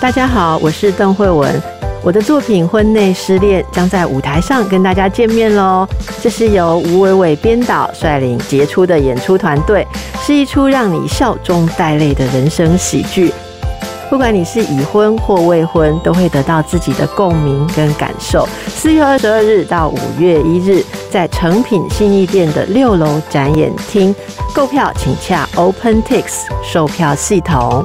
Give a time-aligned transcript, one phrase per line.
[0.00, 1.60] 大家好，我是邓慧文。
[2.04, 5.84] 我的作品《婚内失恋》将在舞台上跟大家见面喽。
[6.22, 9.84] 这是由吴伟伟编导率领杰出的演出团队，
[10.22, 13.34] 是一出让你笑中带泪的人生喜剧。
[14.08, 18.48] 不管你是已婚或未婚，都会得到自己的共鸣跟感受。
[18.68, 24.14] 四月二十二日到五月一日，在诚品信义店的六楼展演厅
[24.54, 26.24] 购票，请洽 OpenTix
[26.62, 27.84] 售票系统。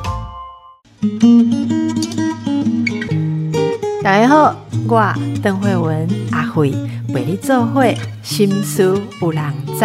[4.02, 4.56] 大家好，
[4.88, 6.74] 我邓慧文阿慧
[7.10, 9.82] 为你做会心思有人知。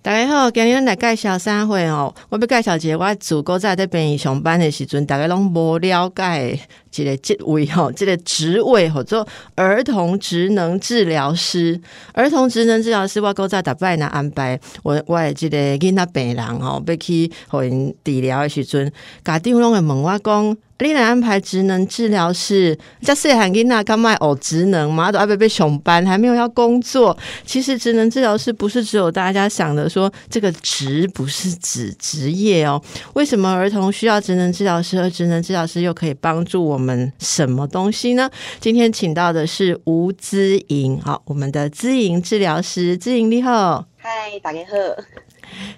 [0.00, 2.14] 大家好，今日来介绍三会哦。
[2.30, 6.58] 我要介绍一个我自古在这边上班的时阵，大家拢无了解
[6.96, 11.80] 一个职位吼，这个职位叫做儿童职能治疗师。
[12.12, 18.90] 儿童职能治疗师，我古在大摆那安排我我的这个囡仔病人吼，要去互因治疗的时阵，
[19.24, 20.56] 家长拢会问我讲。
[20.80, 27.18] 你来安排职能治疗师，这细汉囡仔刚卖哦，职能嘛，都还没被上班，还没有要工作。
[27.44, 32.80] 其实职能治疗师不是只有大家想的说这个职不是指职业哦。
[33.14, 38.30] 为什么儿童需要职能治疗师，而职能治疗师又可以帮助我们什么东西呢？
[38.60, 45.02] 今天请到的是吴姿莹，好，我们的姿莹治疗师，姿莹你好，嗨，大家好。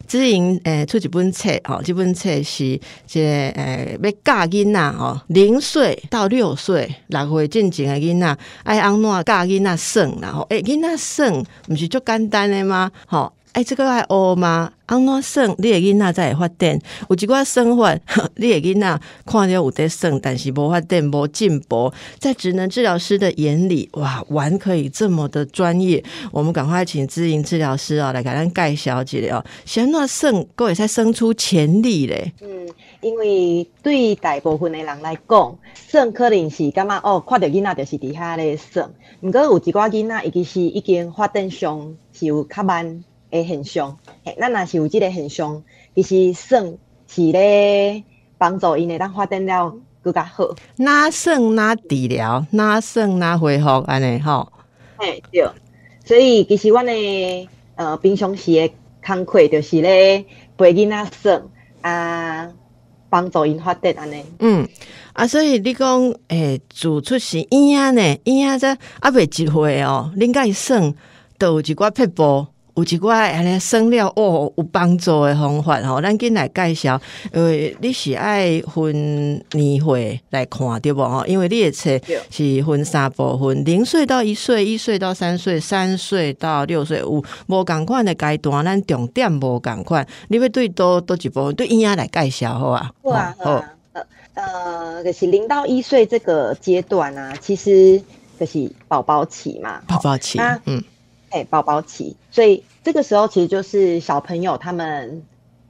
[0.07, 12.91] 知莹诶出一本册吼，这本册是这诶要教囡仔吼，零岁到六岁六岁进前的囡仔，爱安怎教囡仔算然后诶囡仔算毋是足简单的吗？
[13.07, 13.33] 吼。
[13.53, 14.73] 哎，这个爱学吗？
[14.87, 15.51] 安怎算？
[15.59, 16.79] 你的囡仔才会发展。
[17.09, 17.99] 有一寡算法，
[18.37, 21.93] 你的囡仔看着有在算，但是无发展、无进步。
[22.21, 26.03] 在职能治疗师的眼里，哇，玩可以这么的专业。
[26.31, 29.45] 我们赶快请知营治疗师啊，来给咱介绍一下哦。
[29.65, 32.33] 先那算，各会才生出潜力嘞。
[32.41, 32.69] 嗯，
[33.01, 38.89] 因为对大部分的人来讲，算可能是感觉哦，看到囡仔就是底下咧算。
[39.23, 43.05] 毋过有一寡囡仔，伊其实已经发展上是有较慢。
[43.31, 45.63] 诶，现象，嘿，咱若是有即个现象，
[45.95, 46.75] 其实算
[47.07, 48.03] 是咧
[48.39, 50.55] 帮助因诶，咱发展了更较好。
[50.77, 54.53] 哪算哪治疗，哪算哪恢复安尼吼。
[54.97, 55.49] 嘿，对。
[56.05, 58.73] 所以其实阮诶，呃，平常时诶
[59.07, 60.25] 工课就是咧
[60.59, 61.43] 陪囡仔算
[61.83, 62.51] 啊，
[63.09, 64.25] 帮助因发展安尼。
[64.41, 64.69] 嗯，
[65.13, 70.93] 啊，所以你讲诶，自出是婴仔呢，婴仔则啊未一岁哦，恁甲伊算
[71.39, 72.47] 都有一寡撇步。
[72.81, 76.99] 有一寡安尼生了哦，有帮助的方法吼，咱今来介绍。
[77.35, 81.27] 因为你是爱分年岁来看对不吼？
[81.27, 81.91] 因为你的册
[82.31, 87.01] 是分三部分：零岁到一岁，一岁到三岁，三岁到六岁。
[87.01, 90.07] 有无共款的阶段，咱重点无共款。
[90.29, 92.91] 你要对多多一部分对婴儿来介绍好啊？
[93.03, 93.65] 好啊，好。
[93.93, 94.03] 呃
[94.35, 98.01] 呃，就是零到一岁这个阶段啊，其实
[98.39, 100.83] 就是宝宝期嘛，宝宝期，嗯。
[101.31, 105.23] 哎，宝宝期，所以这个时候其实就是小朋友他们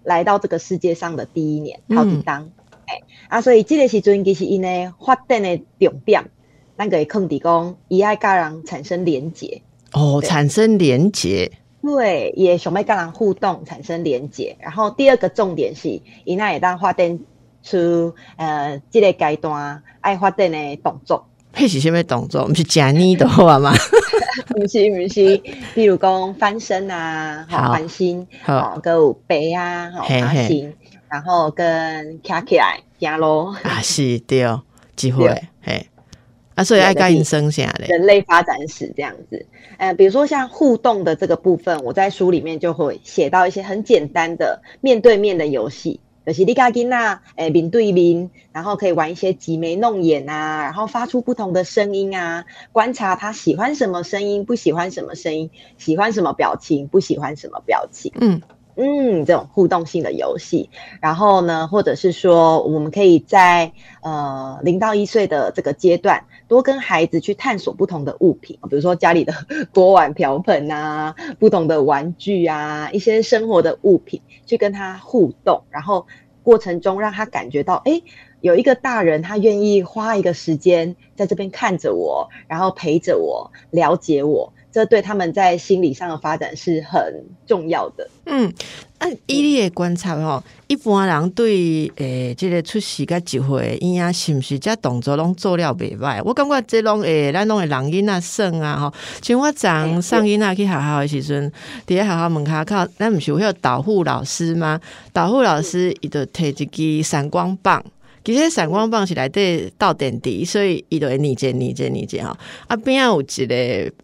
[0.02, 2.50] 来到这个世界上的第一年，好紧当。
[2.86, 6.30] 哎啊，所以这个时阵其实因呢发展的重点，
[6.76, 9.62] 那个空地讲，伊爱家人产生连结。
[9.92, 11.52] 哦，产生连结。
[11.82, 14.56] 对，也想要跟人互动，产生连结。
[14.60, 17.18] 然后第二个重点是，伊那也当发展
[17.62, 21.26] 出呃这个阶段爱发展的动作。
[21.52, 22.46] 配是什么动作？
[22.46, 23.72] 不是假捏的话吗？
[24.48, 25.40] 不是不是，
[25.74, 30.72] 比如讲翻身啊，好翻身，好跟背啊，好爬行，
[31.08, 33.54] 然后跟卡起来行咯。
[33.62, 34.62] 啊，是对哦，
[34.96, 35.28] 机会
[35.62, 35.86] 嘿
[36.54, 39.44] 啊，所以爱干生下的人类发展史这样子。
[39.78, 46.00] 呃，比如说像互动的这个部分，我在书里面就会写到一些很简单的面对面的游戏。
[46.30, 58.12] 就是你家囡仔诶面对面，然后可以玩一些挤眉弄眼啊，然后发出不同的声音啊，观察他喜欢什么声音，不喜欢什么声音，喜欢什么表情，不喜欢什么表情。
[58.20, 58.40] 嗯
[58.76, 60.70] 嗯，这种互动性的游戏，
[61.02, 69.32] 然后呢，或者是说，我们可以在呃零到一岁的这个阶段，多跟孩子去探索不同的物品，比如说家里的
[69.72, 76.06] 锅碗瓢盆啊，不同的玩具啊，一些生活的物品，去跟他互动，然后。
[76.42, 78.00] 过程中让他感觉到，哎，
[78.40, 87.00] 有一个大人，他愿意花一个时间在这边看着我，然后陪着我，了解我，这对他们在心理上的发展是很
[87.46, 88.08] 重要的。
[88.26, 88.52] 嗯，
[88.98, 96.22] 啊，以你的观察吼，一般人对诶，即个出世甲一岁婴仔是毋是遮动作拢做了袂歹？
[96.24, 98.94] 我感觉这拢诶，咱拢会人囡仔耍啊吼。
[99.20, 101.50] 像我昨送囡仔去学校的时阵，
[101.86, 104.80] 伫咧学校门口靠，咱毋是有迄个导护老师吗？
[105.12, 107.84] 导护老师伊就摕一支闪光棒。
[108.22, 112.36] 其实闪光棒是内底倒电池，所以伊就会逆接逆接逆接吼。
[112.66, 113.54] 啊边仔有一个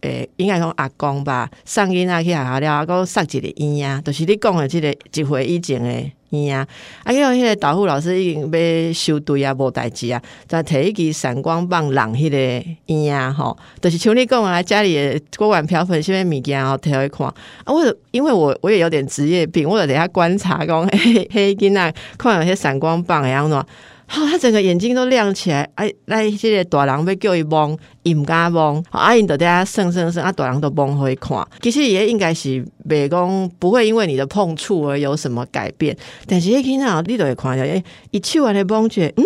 [0.01, 5.91] 诶，应该讲阿公吧，送囡仔去学校了，个塞一个婴仔，就是你讲的即个一回以前的
[6.31, 6.55] 婴仔。
[7.05, 17.27] 啊，因为迄个导护老师已经要收队啊，无代志啊，就摕一支闪光棒让迄个婴仔吼，就是像你讲啊，家里的锅碗瓢盆、什么物件吼，摕去看。
[17.27, 17.35] 啊，
[17.67, 23.67] 我因为我我也有点职业病，我就等下观察讲，嘿嘿囡仔看有些闪光棒会安怎。
[24.09, 31.47] 好，他整个眼睛都亮起来，哎，那，这个大人要叫伊摸，伊唔敢摸，阿因就在遐算算算，啊，大人都摸互伊看。
[31.61, 35.97] 其实也应该是袂讲，不会因为你的碰触而有什么改变。
[36.27, 37.83] 但是迄囡仔，你都会看到，哎，
[38.13, 39.25] 伊手完的摸觉，嗯，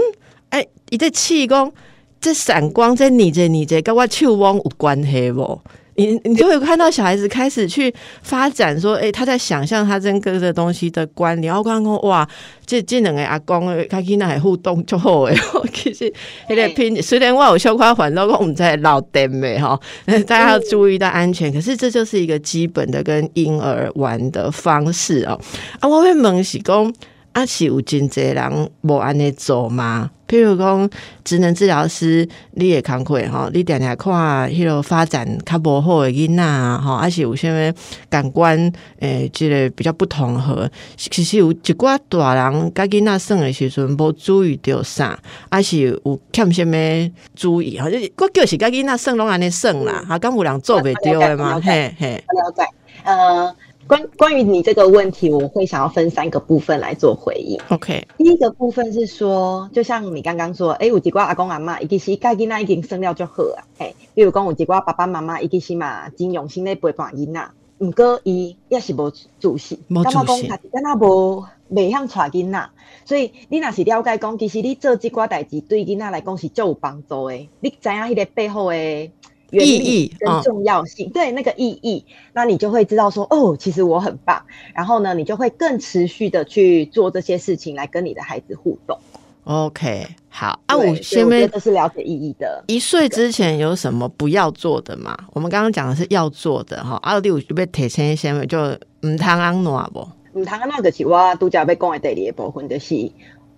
[0.49, 1.73] 哎，伊在气功，
[2.19, 5.63] 这闪光，这你这你这跟我手摸有关系无？
[5.97, 7.93] 你你就会看到小孩子开始去
[8.23, 11.51] 发展，说，哎，他在想象他跟各个东西的关联。
[11.51, 12.27] 然后刚刚哇，
[12.65, 15.37] 这这两个阿公开起那互动就好诶。
[15.75, 16.13] 其实
[16.49, 19.79] 有点拼，虽然我有小夸烦恼，我们在老点美哈，
[20.27, 21.53] 大家要注意到安全。
[21.53, 25.39] 可是这就是一个基本的跟婴儿玩的方式哦。
[25.81, 26.93] 啊，我会问是讲。
[27.33, 30.11] 啊，是有真侪人无安尼做吗？
[30.27, 30.89] 譬如讲，
[31.25, 37.75] 职能治疗师，你也工课吼，你定定看迄落发展较无好的囡仔吼，啊是有啥物
[38.09, 40.71] 感官诶，即个比较不同和。
[40.97, 45.19] 其实有一寡大人甲囡仔耍的时阵，无注意到啥，
[45.51, 47.79] 啊是有欠啥物注意。
[47.79, 47.89] 吼，
[48.19, 51.61] 我叫是甲囡仔耍拢安尼耍啦，啊，敢有人做袂着的吗？
[51.61, 52.65] 嘿嘿，了解，
[53.05, 53.55] 呃。
[53.91, 57.61] 关关于你这个问题，我会想要分三个部分来做回应。
[57.71, 69.29] OK，第一个部分是说，就像你刚刚说，哎，有几挂阿公阿妈，伊其实家囡仔已经生了就好啊，嘿，比如讲有几挂爸爸妈妈，伊其实嘛，真用心的陪伴囡仔，毋过伊也是无自
[69.59, 72.71] 信，无自信，他是敢若无未向带囡仔，
[73.05, 79.11] 所以你若是了解讲，其实你做这挂代志对囡仔来讲是最有帮助的，你知影迄个背后的。
[79.51, 84.43] 意义跟重要性，对那个意义，那你就会知道说，哦，其实我很棒。
[84.75, 88.99] 然后呢，你就会更持续的去做这些事情，来跟你的孩子互动。
[89.45, 92.63] OK，好啊，我先面都是了解意义的。
[92.69, 95.17] 一岁之前有什么不要做的嘛？
[95.33, 96.99] 我们刚刚讲的是要做的哈。
[97.03, 98.59] 阿弟，我就被提前先面就
[99.01, 100.07] 唔通安诺不？
[100.39, 103.11] 唔通安诺就是我拄则要讲的第二部分，就是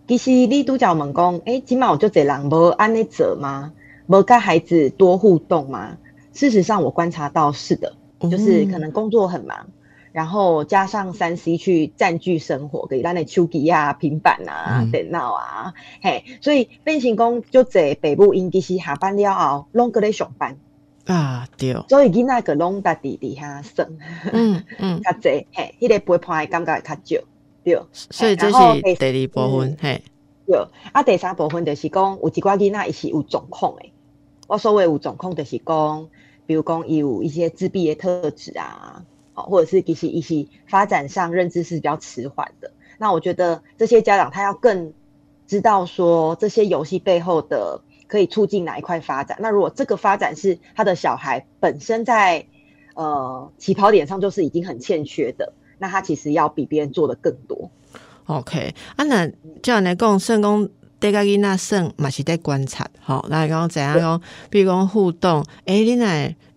[0.08, 3.72] 其实你拄则问讲，诶，起码有就这人无安尼做吗？
[4.06, 5.98] 不跟孩子多互动吗？
[6.32, 7.94] 事实上，我观察到是的，
[8.30, 9.66] 就是可能工作很忙，
[10.12, 20.56] 然后加上三 C 去占据生活，给咱的手机啊、平板啊、电脑啊，嘿，所以变形工就在北部因其实下班了后，拢搁咧上班。
[21.04, 23.86] 啊，对，所以囡仔个拢在地底下耍，
[24.32, 27.24] 嗯嗯， 较济，嘿，迄个陪伴的感觉会较少，
[27.64, 30.02] 对，所以这是第二部分，嘿，
[30.46, 33.92] 对，啊，第三部分就是讲有一寡囡仔伊是有状况诶。
[34.48, 36.08] 我所谓有状况就是讲，
[36.46, 42.72] 比如讲有一些自闭的特质啊，好，或者是其实一些发展上认知是比较迟缓的。
[42.98, 44.92] 那我觉得这些家长他要更
[45.46, 49.38] 知道说这些游戏背后的可以促进哪一块发展。
[49.40, 52.46] 那如果这个发展是他的小孩本身在
[52.94, 57.70] 呃起跑点上就是已经很欠缺的，那他其实要比别人做的更多。
[58.38, 59.28] OK，啊，那
[59.62, 60.68] 这样来讲，圣公。
[61.02, 66.06] 对个囡仔算嘛是在观察，吼，来讲怎样讲，比如讲互动，诶，你若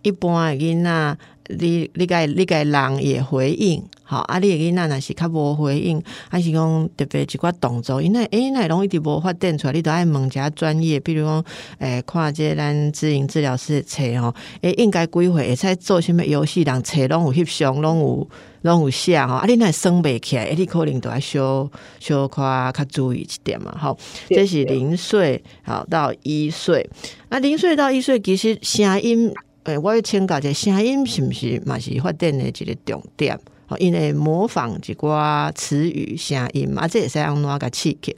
[0.04, 1.18] 一般的囡仔，
[1.50, 11.46] 你你个你个人也回应，吼，啊，你囡仔若是较无回应，还是讲特别一寡动作，因为诶，那拢一直无发展出来，你都爱问一下专业，比如讲，
[11.80, 18.30] 诶，看这咱自营治疗师的册吼，诶，应该几岁会使做什物游戏，人册拢有翕相，拢有。
[18.66, 23.96] 拢有写吼，啊，你若算袂起来，你可能都要小小夸较注意一点嘛，吼。
[24.28, 26.90] 这是零岁好到一岁，
[27.30, 29.32] 啊，零岁到一岁其实声音，
[29.66, 33.40] 诶，我要请教者声音是毋是嘛是发展的一个重点？
[33.68, 38.16] 吼，因为模仿一寡词语声音嘛，这也是让哪个刺激？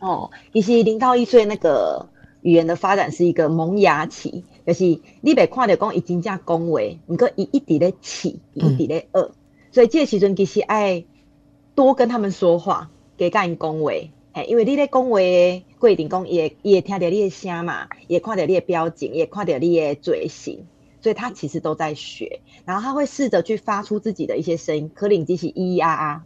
[0.00, 2.08] 哦，其实零到一岁那个
[2.42, 4.84] 语言的发展是一个萌芽期，就是
[5.20, 9.30] 你别看着讲伊真正讲话，毋过伊一直咧起，一直咧学。
[9.70, 11.04] 所以这时阵其实爱
[11.76, 13.92] 多跟他们说话，给甲因讲话，
[14.32, 15.20] 嘿，因为你咧讲话
[15.78, 20.66] 过程讲，伊会伊会听着你的声嘛，也看着你的表情，也看着你的嘴型，
[21.00, 26.24] 所以他其实都在学，然后他会试着去发出自己的一些声音，可领机器咿咿啊啊，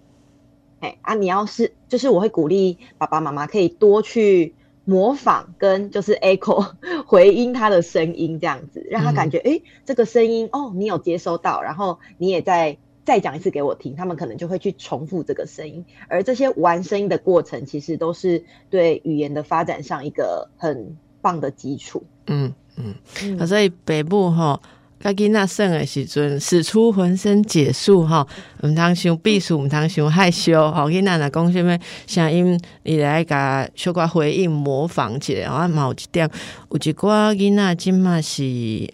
[0.81, 4.55] 哎啊，你要是就是我会鼓励爸爸妈妈可以多去
[4.85, 6.73] 模仿跟就是 echo
[7.07, 22.03] 回音他的声音，这样子让他感觉哎、这个声音哦你有接收到，然后你也在再讲一次给我听，他们可能就会去重复这个声音，而这些玩声音的过程其实都是对语言的发展上一个很棒的基础。
[22.27, 24.61] 嗯嗯，啊，所以北部吼。
[25.01, 28.27] 甲囡仔耍的时阵，使出浑身解数吼，
[28.63, 30.89] 毋通想避暑，毋通想害羞吼。
[30.89, 35.51] 囡仔若讲什物声音，伊来甲小可回应模仿一下。
[35.51, 36.27] 啊，嘛有一点，
[36.71, 38.43] 有一寡囡仔即嘛是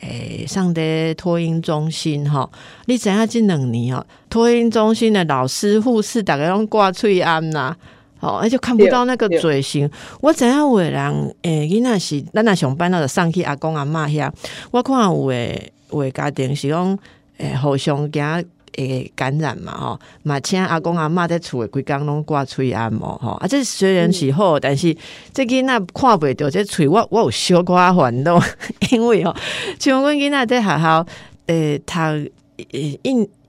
[0.00, 2.50] 诶上伫托婴中心吼。
[2.86, 7.76] 你知影即两年哦，托婴中心的老师、护士，逐个拢挂喙安呐。
[8.20, 9.90] 哦，而且看不到那个对嘴型。
[10.20, 14.30] 我知影有的人，诶、囡仔是咱若上班，那就送去阿公阿嬷遐。
[14.70, 16.98] 我看有诶有诶家庭是讲，
[17.38, 18.22] 诶、互相惊
[18.76, 23.30] 会感染嘛吼，嘛请阿公阿嬷在厝诶规工拢挂喙按摩吼。
[23.32, 24.94] 啊，这虽然是好，但是
[25.32, 28.40] 这囡仔看袂着这喙，我我有小可烦恼，
[28.92, 29.34] 因为吼，
[29.78, 31.06] 像阮囡仔在学校，
[31.46, 31.92] 诶、读
[32.72, 33.00] 诶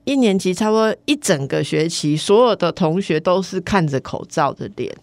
[0.04, 0.16] 一。
[0.16, 4.94] 年级差不多一整个学期，所有的同学都是看着口罩的脸。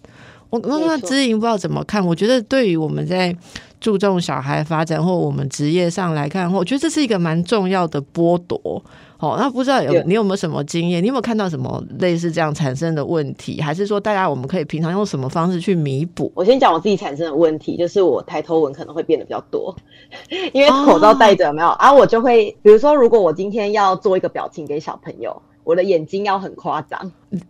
[0.50, 2.04] 我那那知莹不知道怎么看？
[2.06, 3.36] 我觉得对于我们在
[3.80, 8.84] 注重小孩发展或我们职业上来看，我觉得这是一个蛮重要的剥夺。
[9.20, 11.04] 哦，那不知道有你有没有什么经验？
[11.04, 13.60] 你有没有看到什么类似这样产生的问题？
[13.60, 16.32] 还是说大家我们可以平常用什么方式去弥补？
[16.34, 19.76] 我先讲我自己产生的问题，就是我抬头纹可能会变得比较多，
[20.54, 21.68] 因为口罩戴着有没有？
[21.68, 27.00] 啊，我就会，比如说，如果我今天要做一个表情给小朋友，我的眼睛要很夸张，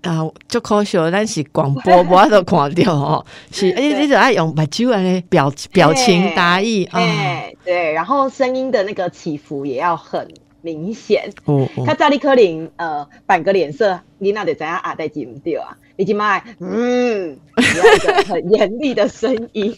[0.02, 3.26] 啊，就可惜了，咱是广播，我都看到哦。
[3.50, 7.00] 是，而 且对你就爱用目睭安尼表表情达意啊。
[7.00, 10.28] 哎，对，然后声音的那个起伏也要很
[10.62, 11.32] 明显。
[11.46, 14.94] 哦哦他扎利科林呃板个脸色，你那得怎样啊？
[14.94, 15.78] 代记唔掉啊？
[15.96, 19.74] 你今麦嗯，你要一个很严厉的声音。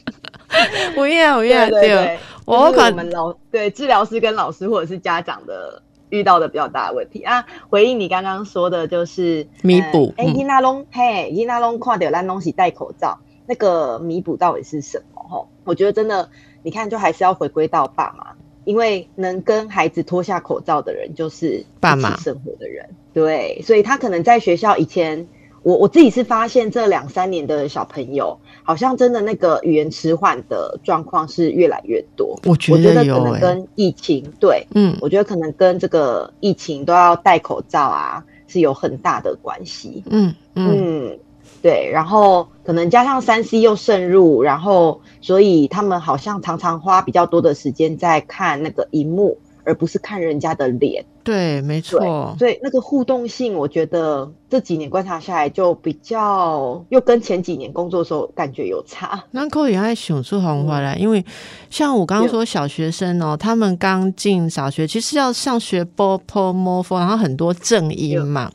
[0.98, 5.80] 有影有影对对对，我看这是我们老对治疗师跟老师或者是家长的
[6.12, 7.48] 遇到的比较大的问题啊。
[7.70, 15.24] 回应你刚刚说的，就是弥补哎，嗯伊那隆嘿，伊那隆看到烂东西戴口罩，那个弥补到底是什么？
[15.28, 16.30] 吼，我觉得真的，
[16.62, 25.28] 你看，就还是要回归到爸妈，因为能跟孩子脱下口罩的人就是爸妈生活的人，对，所以他可能在学校以前。
[25.64, 32.40] 我我自己是发现这两三年的小朋友，好像真的那个语言迟缓的状况是越来越多。
[32.46, 40.04] 我觉得可能跟疫情，对嗯我觉得可能跟这个疫情都要戴口罩啊，是有很大的关系。
[40.10, 41.20] 嗯嗯嗯，
[41.62, 51.06] 对，然后可能加上三 C 又渗入，然后所以他们好像常常花比较多的时间在看那个荧幕，而不是看人家的脸。
[51.24, 59.24] 对，没错，所以那个互动性，我觉得这几年观察下来，就比较又跟前几年工作的时候感觉有差。
[59.30, 61.24] 那可以爱想出红回来，因为
[61.70, 68.52] 像我刚刚说小学生哦，他们刚进小学，其实要上学波波摸佛，然后很多正音嘛。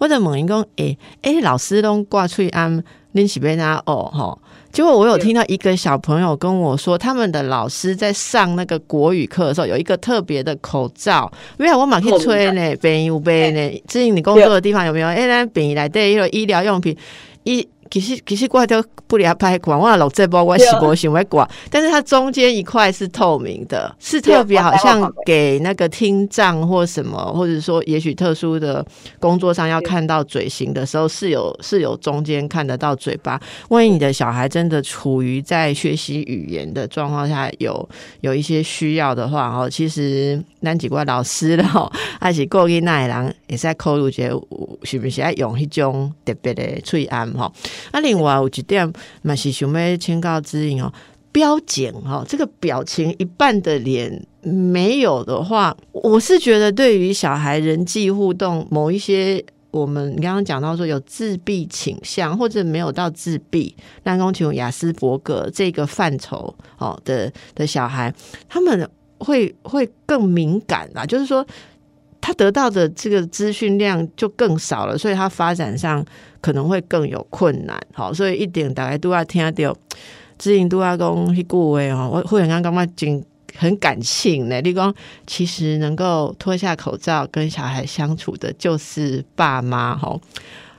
[0.00, 2.82] 我的问伊讲，诶、诶、老师都挂喙安，
[3.14, 4.38] 恁是要哪哦吼？
[4.70, 13.82] 结果我有听到一个小朋友跟我说，他们的老师在上那个国语课的时候，有一个特别的口罩，没有我马去吹呢，便有杯呢。
[13.88, 15.08] 至于你工作的地方有没有？
[15.08, 16.96] 哎、那便宜来对一个医疗用品，
[17.44, 28.84] 一其实其实我都不离拍管，我老这包我是不想要管，但是它中间一块是透明的，是特别好像给那个听障或什么，或者说也许特殊的
[29.18, 33.40] 工作上要看到嘴型的时候，是有是有中间看得到嘴巴。
[33.70, 37.88] 万一你的小孩真的处于在学习语言的状况下，有
[38.20, 41.90] 有一些需要的话，哦，其实咱几个老师了，吼，
[42.20, 44.22] 还是顾囡仔的人，也是在考虑者
[44.82, 47.50] 是不是要用迄种特别的翠安吼。
[47.90, 48.92] 啊，另外有一点
[49.22, 50.92] 嘛是想要请教指引哦，
[51.32, 59.44] 标检哦，这个表情一半的脸没有的话，我是觉得对于小孩人际互动某一些。
[59.70, 68.12] 我们刚刚讲到说有自闭倾向或者没有到自闭，但讲像雅斯伯格这个范畴哦的的小孩，
[68.48, 71.46] 他们会会更敏感啦，就是说
[72.18, 76.02] 他得到的这个资讯量就更少了，所以他发展上
[76.40, 77.80] 可能会更有困难。
[77.92, 79.76] 好，所以一点大概都要听到，
[80.38, 83.24] 知音都要讲迄句话哦，我忽然间感觉真
[83.56, 84.60] 很感性呢。
[84.60, 84.94] 你讲
[85.26, 90.16] 其实能够脱下口罩跟小孩相处的，就是爸妈哈。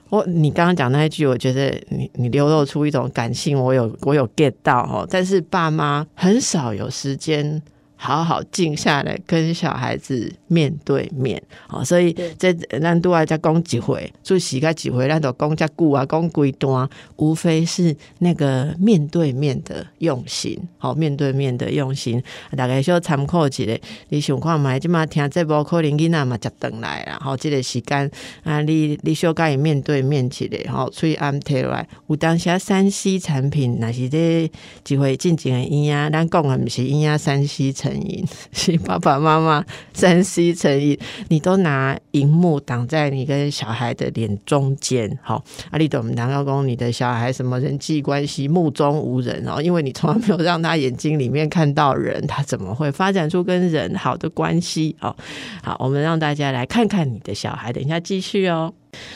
[0.09, 5.05] 我你刚刚讲那一句，我觉得你你流露出一种感性，我有我有 get 到哈。
[5.09, 7.61] 但是爸妈很少有时间
[7.95, 11.41] 好好静下来跟小孩子面对面。
[11.69, 20.59] 哦，所以这咱都爱再讲几回，做洗个几回，咱都讲加久啊，讲几段，无非是那个面对面的用心。
[20.77, 22.21] 好，面对面的用心，
[22.57, 23.79] 大概需要参考一下。
[24.09, 24.77] 你想看嘛？
[24.77, 27.17] 即嘛听这部可能囡仔嘛接等来啦。
[27.21, 28.09] 好，这个时间
[28.43, 30.29] 啊，你你小甲伊面对面一
[30.65, 31.87] 下，吼，所以安提来。
[32.07, 34.51] 有当下山西产品，那是这
[34.83, 39.63] 几回进前的因啊，咱讲的不是因啊，山西成瘾， 是爸爸妈妈
[39.93, 49.61] 三 C 成瘾，你都拿荧幕挡在你跟小孩的脸中间，好，阿立德我们男高工你的小孩什么人际关系目中无人哦？
[49.61, 54.95] 因为你从来没有让他眼睛里面看到人，他怎么会发展出跟人好的关系？
[55.01, 55.15] 哦，
[55.61, 58.73] 好，我们让大家来看看你的小孩，等一下继续哦。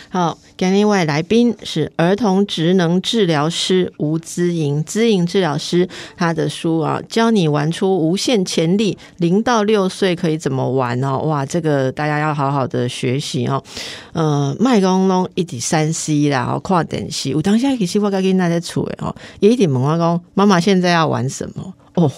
[0.10, 11.18] 好，另外来宾是儿童职能治疗师吴姿莹，姿莹治疗师，他的书啊，教你玩出无限潜力，零到六岁可以怎么玩哦？
[11.20, 13.64] 哇，这个大家要好好的学习哦。
[14.14, 21.74] 呃，麦公龙一点三 C 啦，哦，看电视，我当下其实我跟大家处诶哦，也一点问我讲，妈妈现在要玩什么？
[21.96, 22.12] 哦，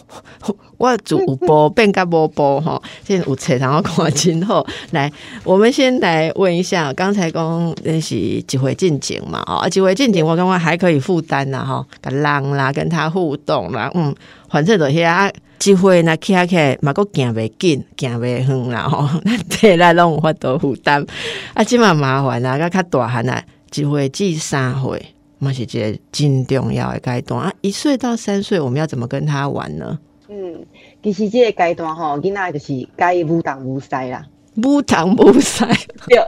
[0.78, 5.12] 我主播变个波波哈，现在有车然后看今后来，
[5.44, 9.44] 我们先来问一下，刚才讲那是几回进景嘛？
[9.46, 14.16] 哦，几回进景，我刚刚还可以负担呐哈，跟浪啦，跟他互动啦，嗯，
[14.50, 21.06] 反正都遐机会那起来嘛，个行袂紧，行袂远啦吼，那 体来拢有法度负担，
[21.54, 25.15] 啊，即嘛麻烦啊，个较大汉啊，几回至三回。
[25.46, 27.54] 嘛是一个真重要的阶段啊！
[27.62, 30.00] 一岁到三岁，我们要怎么跟他玩呢？
[30.28, 30.66] 嗯，
[31.04, 34.26] 其实这个阶段吼，囡仔就是该无当无塞啦，
[34.56, 35.68] 无当无塞。
[36.08, 36.20] 对，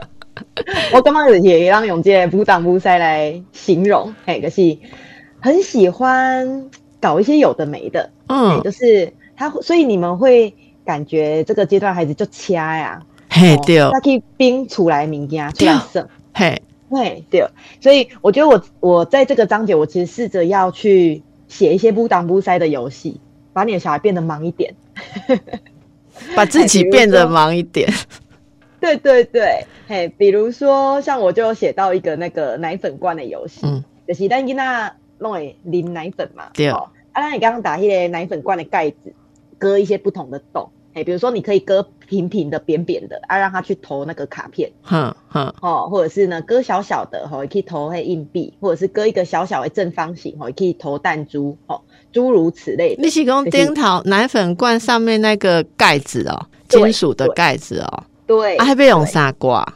[0.94, 4.78] 我刚刚也让用这个无当无塞来形容，嘿，就是
[5.40, 6.70] 很喜欢
[7.00, 16.62] 搞一些有的没的，嗯，就是他，所以你们会感觉这个阶段孩子就掐呀，嘿，对，他可以冰出来物件出来耍，嘿。
[16.90, 17.46] 对对，
[17.80, 23.20] 所以我觉得我我在这个章节，我其实试着要去写一些不当不塞的游戏，
[23.52, 24.74] 把你的小孩变得忙一点，
[26.34, 27.92] 把自己变得忙一点。
[28.80, 36.70] 对对对，嘿，比如说像我就写到一个那个奶粉罐的游戏，嗯，就是咱囡仔弄诶淋奶粉嘛，对。
[36.70, 39.12] 哦，啊，那你刚刚打那个奶粉罐的盖子，
[39.58, 40.70] 割一些不同的洞。
[41.04, 51.80] 比如说，你可以割平平的、扁扁的，啊，让他去投那个卡片，哼哼，哦，或者是呢，割小小的，哦，也可以投黑硬币，或者是割一个小小的正方形，哦，也可以投弹珠，哦，
[52.12, 52.96] 诸如此类。
[52.98, 59.74] 你是用樱桃奶粉罐上面那个盖子哦，金属的盖子哦，对，还被用啥挂？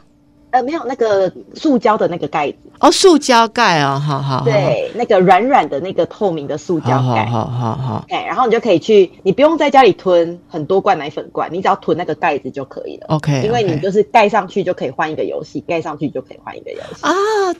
[0.53, 17.11] 呃，没有那个塑胶的那个盖子哦，塑胶盖哦，好好，对，那个软软的那个透明的塑胶盖，好好好，哎，然后你就可以去，你不用在家里囤很多罐奶粉罐，你只要囤那个盖子就可以了，OK，因为你就是盖上去就可以换一个游戏，盖上去就可以换一个游戏啊，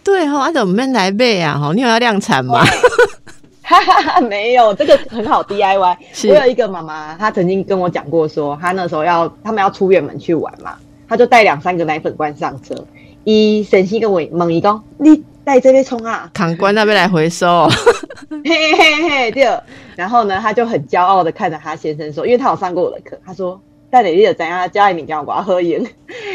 [0.04, 1.58] 对哈，怎么来背啊？
[1.60, 2.64] 哈，你有要量产吗？
[3.64, 5.98] 哈哈，没有，这个很好 DIY。
[6.30, 10.76] 我有一个妈妈，她曾经跟我讲过，说她那时候要他们要出远门去玩嘛。
[11.13, 12.73] 他就带两三个奶粉罐上车，
[13.23, 17.67] 伊神仙跟我问伊讲：“你带这边冲啊？”扛罐那边来回收，
[18.43, 19.47] 嘿嘿嘿，对。
[19.95, 25.86] 然后呢，他就很骄傲的看着他先生说：“因为他有上过我的课，他说带哪里的怎样家里面讲我要喝盐，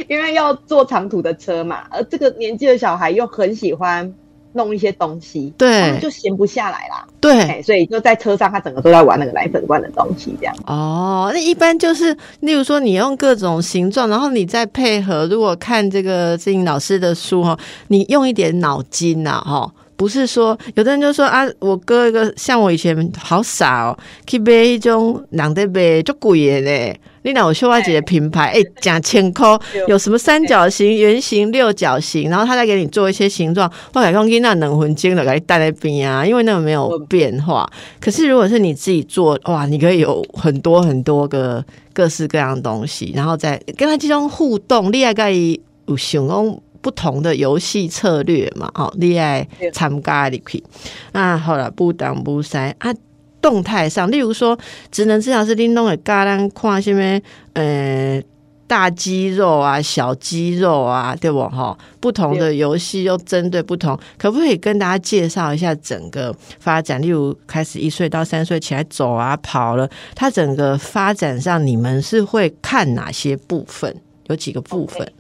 [0.06, 1.82] 因为要坐长途的车嘛。
[1.90, 4.14] 而这个年纪的小孩又很喜欢。”
[4.58, 7.06] 弄一些东西，对，就闲不下来啦。
[7.20, 10.54] 对，所以就在车上，他整个都在玩那个奶粉罐的东西，这样。
[10.66, 15.26] 哦，那一般就是，例如说，你用各种形状，然后你再配合。
[15.26, 27.00] 如果看这个志颖老师的书哈，你用一点脑筋呐，哈，不是说有的人就说啊，我割一个，像我以前好傻哦，去买一种人的买就贵的嘞。
[27.28, 29.46] 你那我秀花姐的品牌，哎，讲千块，
[29.86, 33.70] 有什么三角形、圆形、六角形，然后他再给你做一些形状。
[33.92, 37.68] 我改用那冷魂金的给你带在边啊，因为那个没有变化。
[38.00, 45.60] 可是如果是你自己做，哇，你可以有很多很多个各式各样的东西，然后再跟他这种互动，厉害可以
[45.96, 50.64] 想用不同的游戏策略嘛，哦，厉害参加你可以。
[51.12, 52.94] 啊，好了，不当不塞啊。
[53.40, 54.58] 动态上，例如说，
[54.90, 57.20] 职能治疗师拎弄的嘎啷看什么，
[57.54, 58.22] 呃，
[58.66, 61.76] 大肌肉啊，小肌肉啊，对不哈？
[62.00, 67.00] 不同的游戏又针对不同，可不可以跟大家介绍一下整个发展？
[67.00, 73.94] 例如，开始一岁到三岁起来走啊、跑了，它整个发展上，你们是会看哪些部分？
[74.26, 75.10] 有几个部分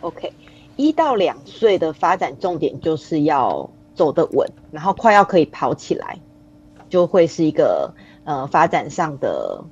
[0.00, 0.32] ？OK，
[0.74, 6.18] 一到两岁的发展重点就是要走得稳，然后快要可以跑起来。
[6.88, 7.94] 就会是一个
[8.24, 9.64] 呃发展上的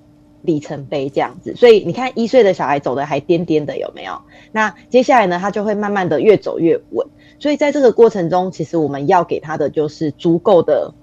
[0.42, 1.54] 里程碑这样子。
[1.56, 4.20] 所以你看，一岁的小孩走的还颠颠的，有没有？
[4.52, 7.06] 那接下来呢，他就会慢慢的越走越稳。
[7.38, 10.94] 所以在这个过程中，其实我们要给他的就是足够的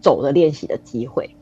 [0.00, 1.34] 走的练习的机会。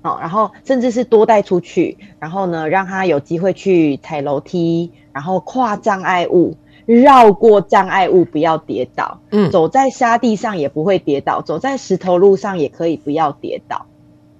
[0.00, 6.56] 好，然后甚至是多带出去，然后呢，让他有机会去踩楼梯，然后跨障碍物。
[6.88, 9.20] 绕过障碍物，不要跌倒。
[9.30, 13.84] 嗯，走在沙地上也不会跌倒，走在石头路上也可以不要跌倒。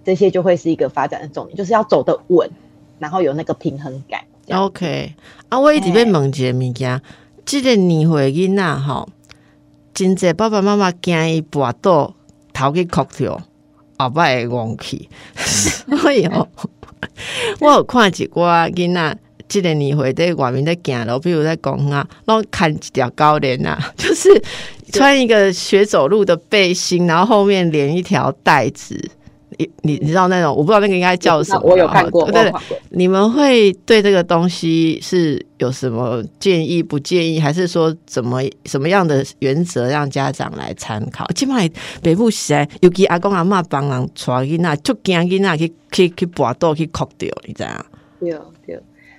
[0.02, 2.50] 这些就会是一个发展的重点，就是要走得稳，
[2.98, 4.22] 然后有那个平衡感。
[4.50, 5.12] OK，
[5.50, 7.02] 啊，我一直被问一个物件，
[7.44, 9.06] 这个年会囡仔吼，
[9.92, 12.14] 真济爸爸妈妈惊伊跌倒，
[12.54, 13.38] 头去磕掉，
[13.98, 15.10] 后摆会忘记。
[15.36, 16.48] 所以哦，
[17.60, 19.18] 我有看一寡囡仔。
[19.48, 24.28] 这个年会在外面在行路，比如在公园啊，然后看一条高链啊， 就是
[24.92, 29.10] 穿一个学走路的背心，然后后面连一条带子。
[29.56, 31.62] 你你你知道那种，我不知道那个应该叫什么。
[31.64, 32.30] 我有看过。
[32.30, 32.52] 对，
[32.90, 36.80] 你们会对这个东西是有什么建议？
[36.80, 41.26] 不建议，还是说怎么什么样的原则让家长来参考？
[41.34, 41.56] 起码
[42.02, 48.46] 北部时代，尤其阿公阿妈帮人带囡仔，就惊囡仔去去去跋倒去哭掉，你知道？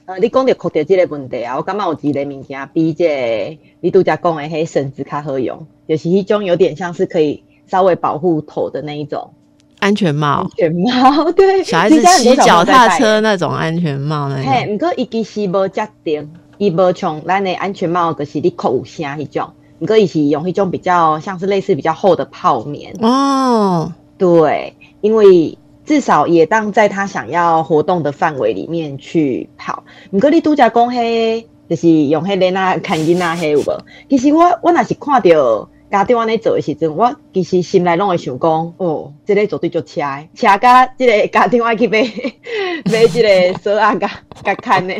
[0.09, 9.29] 呃，你讲到哭掉这个问题啊，我感觉有一个物件比这你拄则讲的迄绳子较好用，就是迄种有点像是可以稍微保护头的那一种
[9.77, 10.27] 安全帽。
[10.27, 14.41] 安全帽， 对，小孩子骑脚踏车那种安全帽呢。
[14.43, 19.51] 嘿，毋过伊其实无遮定，伊无像咱的安全帽，就是你扣有声迄种。
[19.77, 22.95] 毋过伊是用迄种比较像是类似比较厚的泡棉。
[22.99, 25.55] 哦，对，因为。
[25.89, 29.83] 至少也当在他想要活动的范围里面去跑。
[30.11, 33.83] 唔过你拄则讲迄，就是用迄个那看囡仔迄有无？
[34.07, 40.01] 其实我我若是看到家长安尼做的时阵，我其实心内拢会想讲，哦，这个绝对就车，
[40.35, 42.03] 车甲这个家长爱去买
[42.85, 44.07] 买这个锁啊，甲
[44.43, 44.95] 甲牵的，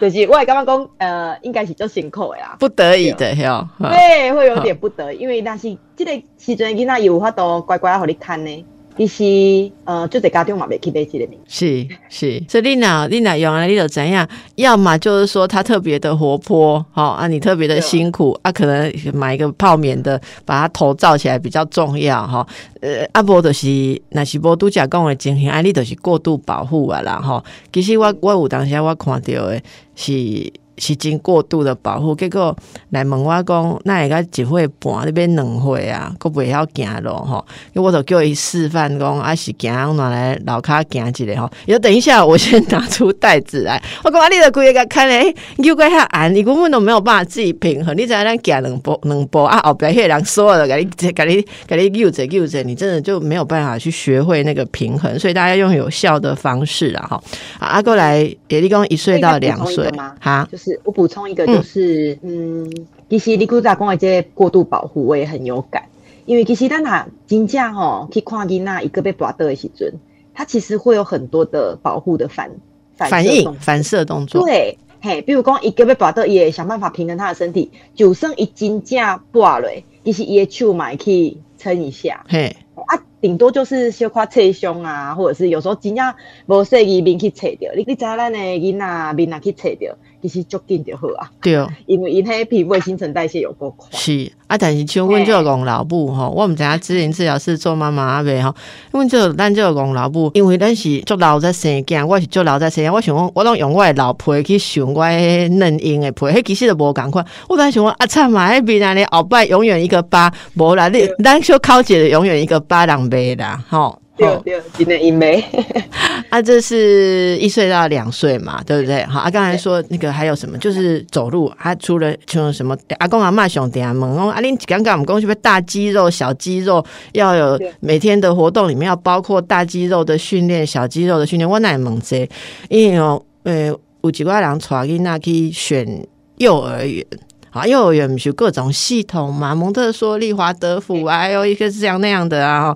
[0.00, 3.64] 就是我会感觉讲，呃，应该是做辛苦的啦，不得已的哟。
[3.78, 8.66] 对，会有点不得，因为但是这个时阵囡仔有法度乖乖互你牵呢。
[9.00, 11.38] 其实，呃，就在家长嘛，没去背这个名。
[11.48, 14.28] 是是，所以你娜你娜用了你就怎样？
[14.56, 22.46] 要么就是说他特别的活泼，好啊，你特别的辛苦啊，可能买一个泡棉的，把他头罩起来比较重要哈。
[22.82, 27.42] 呃，阿波就是那是波都假讲的情形，啊，你就是过度保护啊啦哈。
[27.72, 29.58] 其实我我有当时我看到的
[29.96, 30.52] 是。
[30.80, 32.56] 是经过度的保护，结果
[32.88, 41.50] 来问我讲，那会个一岁半那边两岁啊，佫袂晓行路吼，因为我都叫伊示范讲，啊是行拿来老卡行一个吼。
[41.66, 43.80] 要等一下，我先拿出袋子来。
[44.02, 47.94] 我讲啊，你的规个看咧，又怪遐暗，你根本都没有办法自己平衡。
[47.94, 55.18] 你知影咱行两步两步啊，后边迄个人所有的，甲你 甲你甲你扭着扭着，你真的就没有办法去学会那个平衡。
[55.18, 57.22] 所以大家用有效的方式啊，吼。
[57.58, 59.86] 啊，过来，也你讲一岁到两岁
[60.18, 60.69] 哈，就是。
[60.84, 62.70] 我补充一个，就是嗯，
[63.08, 65.84] 其实你古早讲的这过度保护，我也很有感。
[66.26, 69.94] 因为其实咱那真正吼去看囡仔一个被拔的时阵，
[70.34, 72.50] 他其实会有很多的保护的反
[72.94, 74.46] 反应、反射动作。
[74.46, 77.70] 对，嘿，比如讲一个被拔的，也想办法平衡他的身体。
[77.94, 79.68] 就算一真正拔了，
[80.04, 82.24] 其实也手买去撑一下。
[82.28, 82.56] 嘿，
[82.86, 83.02] 啊。
[83.20, 86.14] 顶多就是小夸侧胸啊，或者是有时候真正
[86.46, 87.70] 无适宜面去切掉。
[87.76, 91.30] 你你知咱的囡仔面啊去切掉，其实足紧就好啊。
[91.42, 91.54] 对，
[91.86, 93.88] 因为因迄皮肤新陈代谢有够快。
[93.92, 98.54] 是啊，但是像阮这个公老母吼，我毋知影知龄治疗师做妈妈阿袂吼。
[98.92, 102.92] 阮这咱这个公老母，因为咱是足老在生囝，我是足老在生囝。
[102.92, 107.24] 我想讲，我拢用我的老皮去想我嫩婴的皮，迄其实都无共款。
[107.48, 113.00] 我当想讲啊，惨嘛，迄边安尼后摆永远一个疤，无啦，你咱小考姐的永远一个疤人。
[113.10, 115.42] 没啦，好，对对，今年一枚。
[116.28, 119.02] 啊，这是一岁到两岁嘛，对不对？
[119.04, 120.56] 好，啊，刚才说那个还有什么？
[120.58, 131.48] 就是走路，他除了像什么阿公阿妈兄弟啊，问哦，阿玲刚刚我们讲是不是大肌肉、小肌肉要有每天的活动里面要包括大肌肉的训练、小肌肉的训练？
[131.48, 132.28] 我哪问这？
[132.68, 136.06] 因为哦，呃，有几个人带囡仔去选
[136.36, 137.04] 幼儿园。
[137.50, 139.52] 啊，幼儿园不是各种系统嘛？
[139.52, 142.72] 蒙特梭利、华德福，还有一个是这样那样的啊。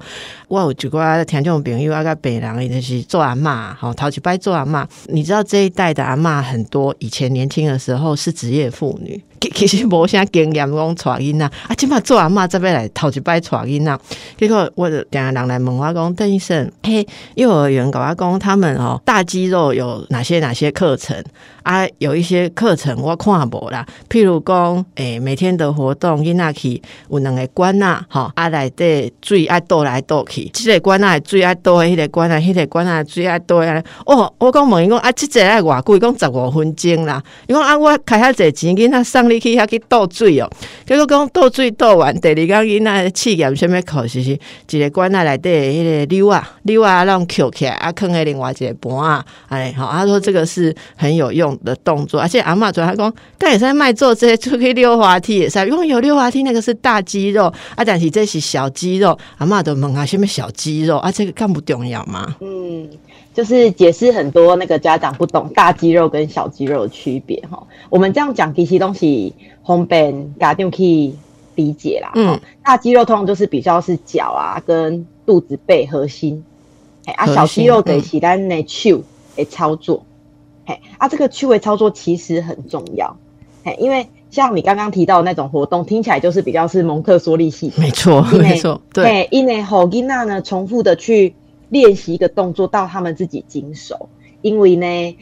[0.55, 4.87] 我有一个听众朋友，啊个北人伊，就是做阿妈，好淘气拜做阿妈。
[5.09, 13.99] 你知道这一代的阿妈很多，以前年轻的时候是职业妇女，其 其实无啥经验讲带囡仔，啊，即码做阿妈这边来淘气拜带囡仔。
[14.37, 21.21] 结果我就等下人来问我讲，邓医生，嘿，幼儿园搞阿公他们哦，大肌肉有哪些哪些课程
[21.65, 21.85] 啊？
[21.99, 30.44] 有一些课程我看无啦，譬如讲，诶，每天的活动，囡仔去有两个关呐，好，啊来底水爱倒来倒去。
[30.53, 33.83] 即个管啊水爱多，迄个管啊，迄个管啊水爱多啊。
[34.07, 35.99] 哦，我讲问伊讲啊，即个爱偌贵？
[35.99, 37.23] 讲十五分钟啦。
[37.47, 40.51] 伊讲啊，我开遐济钱，囡仔送你去遐去倒水哦。
[40.87, 44.39] 结果讲倒水倒完，第二工囡仔试验啥物考试是
[44.71, 49.25] 一个管啊内底迄个溜啊溜啊，让扣起来啊，坑诶另外一个盘啊。
[49.49, 61.13] 哎，好，他说这个是很有用的动作，而且阿嬷主要他讲，但也在卖做这些出去溜滑梯也是，因为有溜滑梯那个是大肌肉啊，但是这是小肌肉，阿嬷都问啊，什么小肌肉啊？
[61.13, 62.35] 这个干不重要吗？
[62.41, 62.91] 嗯，
[63.33, 67.65] 就是解释很多那个家长不懂大肌肉跟小肌肉的区别哈。
[67.89, 69.33] 我们这样讲，其实东西
[69.65, 71.15] 方便家长可以
[71.55, 72.11] 理解啦。
[72.17, 76.45] 嗯，大肌肉通常就是比较是脚啊跟肚子背核心，
[77.05, 79.05] 哎啊，小肌肉给是咱的手
[79.37, 80.05] 诶操作，
[80.67, 83.17] 嘿啊，这个区位操作其实很重要，
[83.63, 84.09] 嘿，因为。
[84.35, 87.73] 像你刚刚提到那种活动，听起来就是比较是蒙特梭利系。
[87.77, 89.29] 没错，没错，对。
[89.31, 91.37] 因为好吉娜呢，重复的去
[91.69, 94.09] 练习一个动作到他们自己经手。
[94.43, 95.17] 因为呢，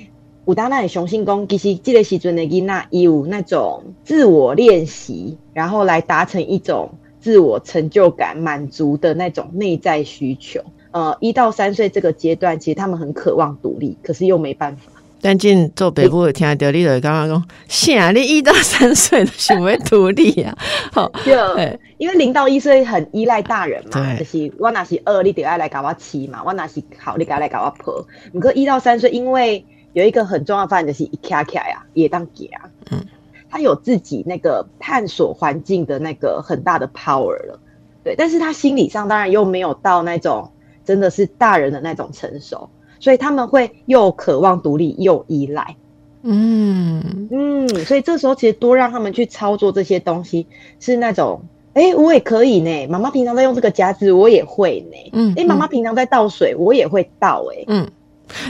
[0.47, 10.63] 武当那里雄性功，其实这个时阵的吉娜有那种自我练习，然后来达成一种自我成就感满足的那种内在需求。
[10.91, 14.91] 呃，一到三岁这个阶段，其实他们很渴望独立，可是又没办法。
[15.25, 18.11] 但进做北部听到你就刚刚讲，啥？
[18.11, 20.59] 你一到三岁的想要独立啊？
[20.93, 21.33] 好，就
[21.97, 28.05] 因为零到一岁很依赖大人嘛，就是我那是二，你得要来搞我七嘛，我那是好，你该来搞我婆。
[28.33, 33.07] 你过一到三岁，因为有一个很重要的发展就是一卡卡呀，也当给啊，嗯，
[33.49, 37.61] 他有自己那个探索环境的那个很大的 power 了，
[38.03, 40.51] 对，但是他心理上当然又没有到那种
[40.85, 42.69] 真的是大人的那种成熟。
[43.03, 45.75] 所以他们会又渴望独立又依赖，
[46.23, 50.47] 嗯嗯，所以这时候其实多让他们去操作这些东西，
[50.79, 51.43] 是那种，
[51.75, 52.87] 哎，我也可以呢。
[52.87, 55.11] 妈妈平常在用这个夹子，我也会呢。
[55.15, 57.45] 嗯，哎，妈妈平常在倒水，我也会倒。
[57.53, 57.91] 哎，嗯，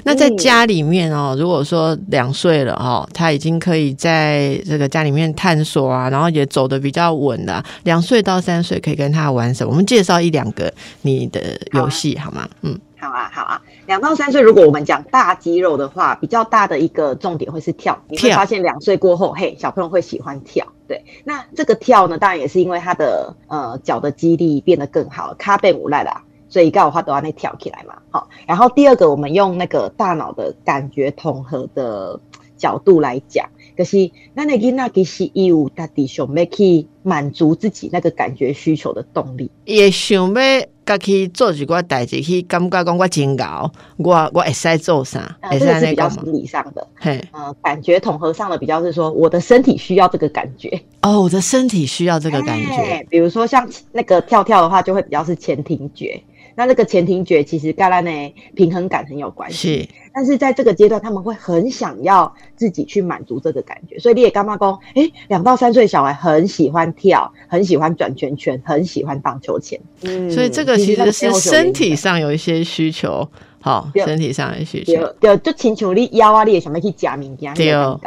[0.05, 7.65] 那在家里面哦，如果说两岁了哈，他已经可以在这个家里面探索啊，然后也走的比较稳了。
[7.85, 9.71] 两岁到三岁可以跟他玩什么？
[9.71, 11.41] 我们介绍一两个你的
[11.73, 12.49] 游戏好吗？
[12.63, 12.79] 嗯。
[12.99, 18.01] 好啊，好啊，两到三岁，如果我们讲大肌肉的话，比较大的一个重点会是跳。
[18.09, 20.65] 你会发现两岁过后，嘿，小朋友会喜欢跳。
[20.87, 27.95] 对，那这个跳呢，当然也是因为他的呃脚的肌力变得更好，卡变无赖啦，所以告诉他都要那跳起来嘛。
[28.11, 32.21] 好，然后第二个，我们用那个大脑的感觉统合的
[32.59, 33.49] 角度来讲。
[33.75, 45.39] 可是，那那囡仔其实有他弟想要去满足自己那个感觉需求的动力，也想要家去做一个代志，去感觉讲我真高，我我会使做啥？
[45.51, 50.69] 这个是比较心理上的，嘿，呃，感觉统合上的比较是说，我的身体需要这个感觉。
[51.01, 53.07] 哦，我的身体需要这个感觉。
[53.09, 56.23] 比如说像那个跳跳的话，就会比较是前庭觉。
[56.55, 73.27] 那那个前庭觉其实跟他呢平衡感很有关系，但是在这个阶段他们会很想要自己去满足这个感觉，所以你也干妈公，哎，两到三岁小孩很喜欢跳，很喜欢转圈圈，很喜欢荡秋千，嗯，所以这个其实是身体上有一些需求，
[73.61, 77.99] 好，身体上的需求，对，就请求你腰啊，你也想要去夹物件，对哦，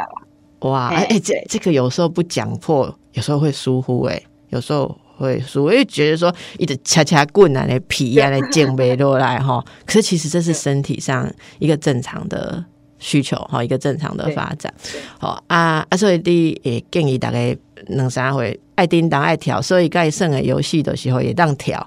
[0.60, 4.96] 哇，哎，这这个有时候不讲破，有时候会疏忽，哎，有时候。
[5.16, 9.64] 会，所以觉得说一直掐掐棍啊，那皮啊，那减不落来哈。
[9.86, 12.64] 可是其实这是身体上一个正常的
[12.98, 14.72] 需求哈，一个正常的发展。
[15.18, 17.56] 好啊啊，所以你也建议大概
[17.88, 21.84] 两三回爱叮当爱跳，所以该剩的游戏的时候也当跳，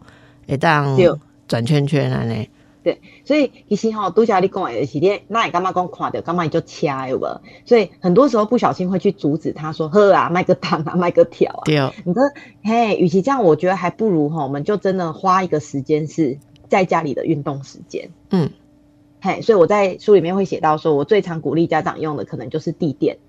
[0.48, 0.98] 也当
[1.48, 2.48] 转圈圈啊呢。
[2.82, 2.98] 对，
[3.30, 7.28] 所以其实哈，拄则你讲的是咧，那你干嘛讲看到干嘛你就掐有无？
[7.64, 11.62] 所以很多时候不小心会去阻止他说喝啊，卖个糖啊， 卖个条啊。
[11.66, 12.24] 对哦，你说
[12.64, 16.40] 嘿，与其这样，我觉得还不如哈，我们就真的花一个时间是
[16.70, 18.10] 在家里的运动时间。
[18.32, 18.50] 嗯，
[19.22, 23.20] 嘿，所以我在书里面会写到说，我最常鼓励家长用的可能就是地垫，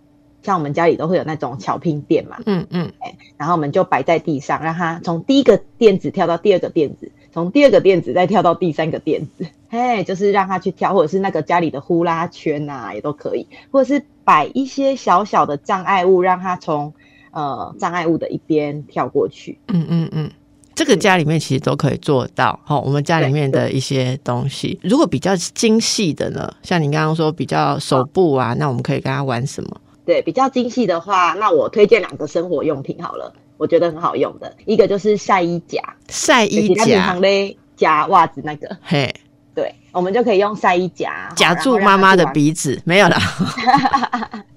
[0.42, 2.38] 像我们家里都会有那种巧拼垫嘛。
[2.46, 7.12] 嗯嗯，哎，然后我们就摆在地上，让他从第一个垫子跳到第二个垫子。
[7.32, 16.92] 从第二个垫子再跳到第三个垫子，嘿，就是让他去跳，或者是那个家里的呼啦圈呐，也都可以，或者是摆一些小小的障碍物，让他从
[17.30, 19.58] 呃障碍物的一边跳过去。
[19.68, 20.30] 嗯嗯嗯，
[20.74, 22.58] 这个家里面其实都可以做到。
[22.64, 29.80] 好，我们家里面的一些东西，如果比较精细的呢，像你刚刚说比较手部啊，那我们可以跟他玩什么？
[30.04, 33.32] 对，比较精细的话，那我推荐两个生活用品好了。
[33.60, 37.12] 我觉得很好用的一个就是晒衣夹，晒衣夹。
[37.16, 39.14] 嘞夹袜子那个，嘿，
[39.54, 43.16] 对，我们就可以用晒衣夹夹住妈妈的鼻子，没有了。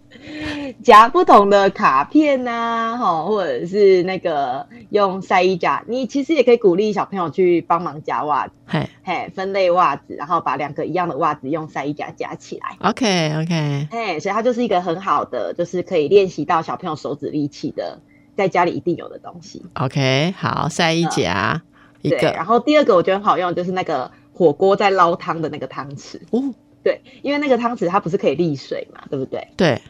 [0.82, 8.90] 夹不同的卡片呐、哈，或者是那个用晒衣夹，你其实也可以鼓励小朋友去帮忙夹袜子，嘿。
[9.04, 18.00] 嘿，分类袜子，然后把两个一样的袜子用晒衣夹夹起来，，OK OK，嘿，所以它就是一个很好的，就是可以练习到小朋友手指力气的，
[18.36, 19.64] 在家里一定有的东西。
[19.76, 21.62] OK，好，晒衣夹、
[22.02, 26.20] 一对，个然后第二个我觉得很好用，就是那个火锅在捞汤的那个汤匙。
[26.32, 29.48] 哦，对，因为那个汤匙它不是可以沥水嘛，对不对？
[29.56, 29.82] 对，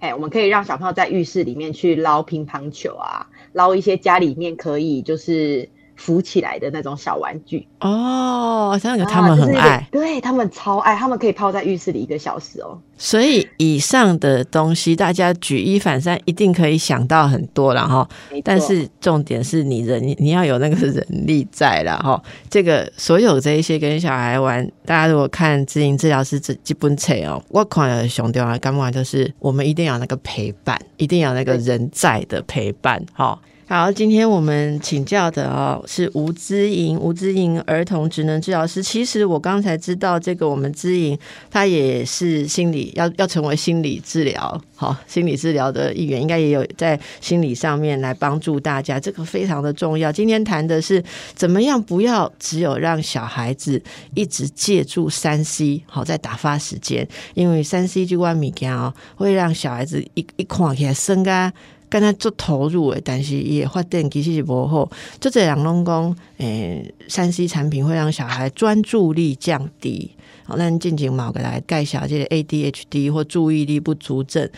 [0.00, 7.66] 哎，我们可以让小朋友在浴室里面去捞乒乓球啊，捞一些家里面可以就是浮起来的那种小玩具。
[7.80, 12.78] 哦，这样他啊们很爱，对他们超爱，他们可以泡在浴室里一个小时哦。
[12.96, 18.08] 所以以上的东西大家举一反三，一定可以想到很多了哈。
[18.42, 22.20] 但是重点是你人你要有那个人力在了哈。
[22.48, 33.38] 这个所有这一些跟小孩玩，大家如果看知音治疗师这基本册哦，我看了熊丢啊，干嘛就是我们一定要有那个陪伴，一定要有那个人在的陪伴哈。
[33.70, 38.82] 好，今天我们请教的哦是吴姿莹，吴姿莹儿童职能治疗师。
[38.82, 41.18] 其实我刚才知道，这个我们姿莹
[41.50, 50.10] 她也是心理要要成为心理治疗，好心理治疗的一员，应该也有在心理上面来帮助大家，这个非常的重要。
[50.10, 51.04] 今天谈的是
[51.34, 53.82] 怎么样不要只有让小孩子
[54.14, 61.52] 一直借助三 C 好在打发时间，因为三 C 这款物件哦，会让小孩子一一看起来生啊。
[61.88, 64.90] 跟他做投入诶，但是也发展其实是不好。
[65.20, 70.10] 就这两拢讲，诶，三 C 产品会让小孩专注力降低。
[70.44, 74.48] 好，咱进前嘛，给大家介绍这个 ADHD 或注意力不足症。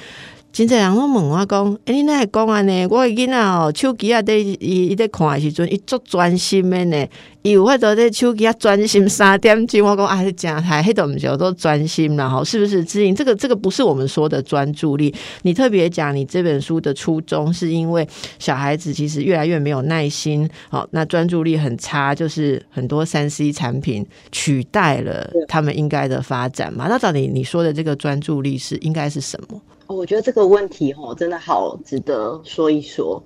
[0.53, 2.85] 真侪人拢问我讲，诶、你哪会讲安尼？
[2.87, 7.07] 我的囡仔哦，手机啊，伫伊伊伫看的时阵，伊足专心的呢。
[7.43, 9.81] 伊有法度伫手机啊专心三点钟。
[9.83, 12.85] 我讲啊，是真太，迄都毋是有多专心啦，吼，是不是？
[12.85, 15.15] 知音，这个这个不是我们说的专注力。
[15.43, 18.07] 你特别讲，你这本书的初衷是因为
[18.39, 26.89] 小孩子其实越来越没有耐心，好，那专注力很差，就是很多三 C 产品取代了他们应该的发展嘛。
[26.89, 29.59] 那到底你说的这个专注力是应该是什么？
[29.87, 33.23] 我觉得这个问题哦，真的好值得说一说。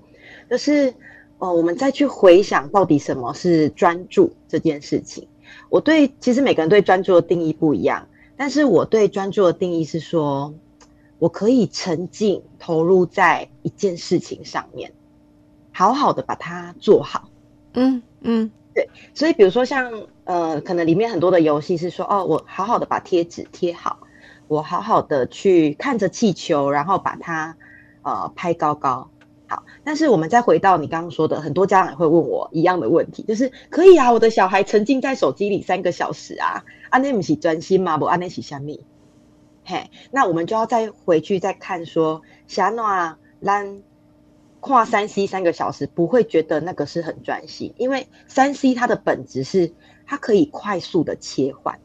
[0.49, 0.93] 就是
[1.45, 5.29] 呃，我们再去回想到底什么是专注这件事情。
[5.69, 10.55] 我对其实每个人对专注的定义不一样，但是我对专注的定义是说，
[11.19, 14.91] 我可以沉浸投入在一件事情上面，
[15.71, 17.29] 好好的把它做好。
[17.75, 19.93] 嗯嗯对所以比如说像
[20.25, 23.99] 呃，可能里面很多的游戏是说，哦，我好好的把贴纸贴好，
[24.49, 27.55] 我好好的去看着气球，然后把它
[28.01, 29.11] 呃拍高高。
[29.85, 37.99] 但是我们再回到你刚刚说的，很多家长也会问我一样的问题，就是可以啊，我的小孩沉浸在手机里三个小时啊，安内不是专心吗？
[37.99, 38.85] 不安内是虾米？
[39.65, 43.83] 嘿，那我们就要再回去再看说，霞诺兰
[44.61, 49.73] 跨三 C 三个小时不会觉得那个是很专心，因为三 C 它的本质是
[50.07, 51.79] 它可以快速的切换，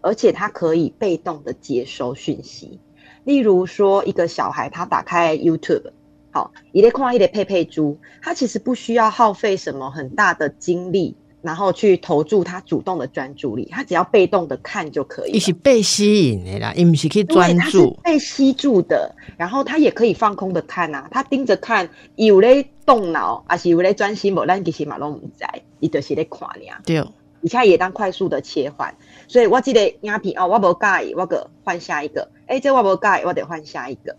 [0.00, 2.80] 而且它可以被动的接收讯息。
[3.24, 5.92] 例如说，一个小孩他打开 YouTube，
[6.34, 15.36] 好，一类看一类佩佩猪，他其实不需要耗费什么很大的精力，然后去投注他主动的专注力，他只要被动的看就可以了。
[15.36, 17.96] 伊是被吸引的啦，伊毋是去对，专注。
[18.02, 25.46] 被吸住的，然后他也可以放空的看啊，他盯着看，有咧动脑，还是有咧专心无，咱其实嘛拢唔知，
[25.78, 28.92] 伊就是咧看尔，对，而且也当快速的切换。
[29.28, 34.16] 所以我记得影片哦，我无介意，我个换下一个，哎、这我无介意，我得换下一个。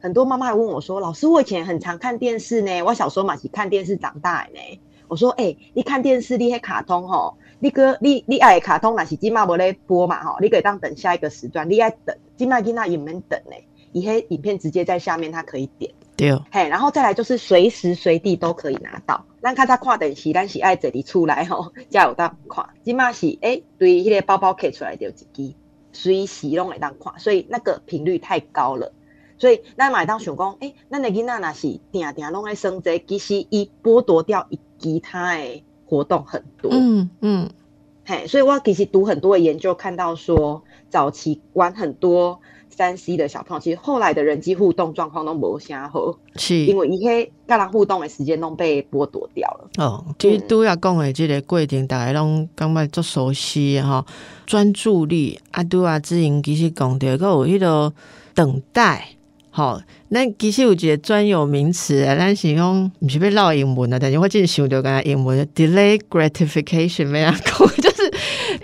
[0.00, 13.56] 很多妈妈还问我说：“老师，我以前很常看电视呢，我小时候嘛是看电视长大的呢。”我说：“哎、你看电视，你迄卡通吼，你个你你爱的卡通，若是今嘛无咧播嘛吼，你可以当等下一个时段，你爱等，今麦囡仔也免等呢。
[13.92, 19.24] 伊迄影片直接在下面，它可以点，对，嘿，然后再来就是随时随地都可以拿到。
[19.40, 22.68] 咱较早看电视，咱是爱这里出来吼，才有当看。
[22.84, 25.54] 今嘛是诶，对迄个包包摕出来就一支，
[25.92, 28.92] 随时拢会当看，所以那个频率太高了。
[29.38, 36.70] 所以咱嘛会当想讲，诶，咱的囡仔若是定定拢爱生这个，其实伊剥夺掉伊其他的活动很多。
[36.72, 37.50] 嗯嗯，
[38.04, 49.70] 嘿，所以我其实读很多的研究，看到说早期玩很多三 C 的小朋友，其实后来的人际互动状况都无啥好，是因为伊迄跟人互动的时间都被剥夺掉了。
[49.78, 54.04] 哦，其实拄要讲的这个过程，大家拢感觉足熟悉的吼，
[54.46, 57.92] 专注力啊，拄啊，之前其实讲到，佮有迄个
[58.34, 59.10] 等待。
[59.58, 67.34] 好，那其实有一个专有名词啊，咱是讲毋是要唠英文啊，但是我真想着讲英文 delay gratification 咩啊，
[67.82, 68.12] 就是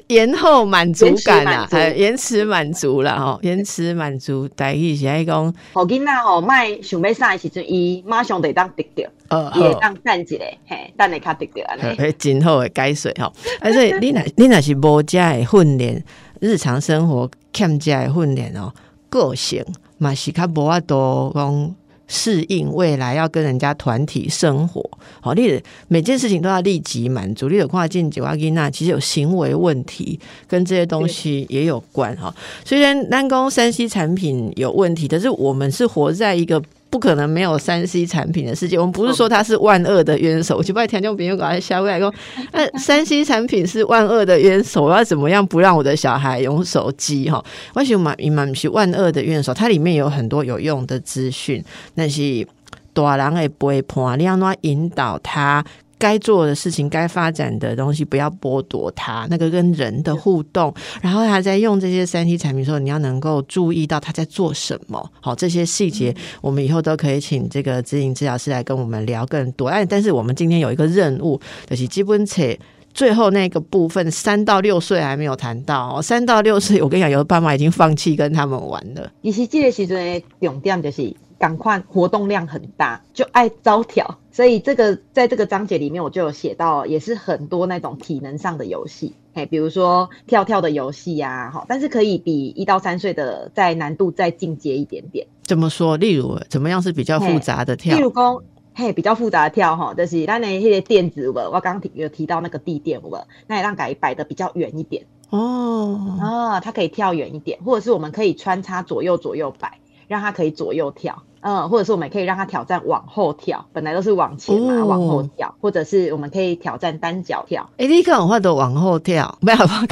[0.06, 10.36] 延后满足感啊，还有延迟满足啦，吼，延迟满足，代意是爱讲，好囡仔吼，卖想要啥时阵，伊马上得当得着，呃，也当等一下，
[10.68, 16.04] 嘿，等下卡得着安尼，真好诶解说吼，而且你若 你若是无遮诶训练，
[16.38, 18.72] 日常生活欠遮诶训练哦，
[19.08, 19.64] 个性。
[20.04, 21.74] 嘛是较无法度讲
[22.06, 24.84] 适应未来要跟人家团体生活，
[25.22, 27.48] 好，你每件事情都要立即满足。
[27.48, 32.34] 你有跨境九阿吉娜，其实有行为问题，跟这些东西也有关哈。
[32.64, 36.62] 虽然单工山西产品有问题，但是我们是活在一个。
[36.94, 38.78] 不可能没有三 C 产品的世界。
[38.78, 42.14] 我们不是说它是万恶的冤手，我就不爱听众朋友搞来消过来说，
[42.52, 47.28] 那三 C 产品是万恶的冤手，我要怎么样不让我的小孩用手机？
[47.28, 48.14] 哈，为什么嘛
[48.54, 49.52] 是万恶的冤手？
[49.52, 51.64] 它里面有很多有用的资讯，
[51.94, 52.46] 那是
[52.92, 54.16] 大人会不会判？
[54.16, 55.64] 你要怎引导他？
[56.04, 60.74] 该做的事情，该发展的东西，不要剥夺他那个跟人的互动。
[61.00, 65.10] 然后他在用这些三 C 产品的时候，你要能够注意到他在做什么。
[65.22, 69.70] 好，这些细节我们以后都可以请这个指引治疗师来跟我们聊更多。
[69.70, 72.58] 但，但是我们今天有一个任务，就是基本且
[72.92, 76.02] 最后那个部分，三到六岁还没有谈到。
[76.02, 79.10] 三到六岁，我跟你讲，有的爸妈已经放弃跟他们玩了。
[79.22, 81.14] 其实这个时阵的重点就是。
[81.44, 95.26] 赶快活动量很大，就爱招条，所以这个在这个章节里面，我就有写到，也是很多那种体能上的游戏，嘿，比如说跳跳的游戏呀，哈，但是可以比一到三岁的在难度再进阶一点点。
[95.42, 95.98] 怎么说？
[95.98, 97.94] 例如怎么样是比较复杂的跳？
[97.94, 98.42] 例如讲，
[98.74, 103.14] 嘿，比较复杂的跳，哈，就是那那些垫子舞，我刚刚提有提到那个地垫舞，
[103.46, 109.78] 那也让改摆的比较远一点哦，啊，它可以跳远一点，或者是我们可以穿插左右左右摆。
[110.06, 117.68] 让它可以左右跳，嗯，或者是我们可以让他挑战往后跳，本来都是往前嘛，往后跳，或者是我们可以挑战单脚跳。
[117.76, 119.86] 哎，你有法都往后跳，没有办法。